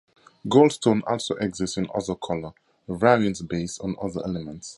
[0.47, 2.53] Goldstone also exists in other color
[2.87, 4.69] variants based on other elements.